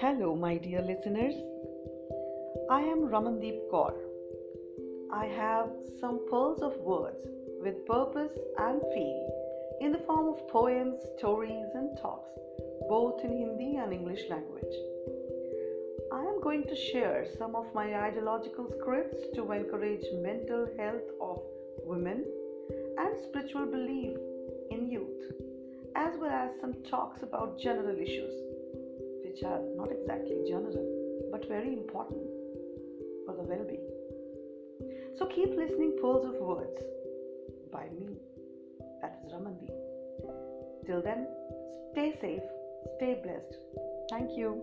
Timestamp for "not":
29.76-29.90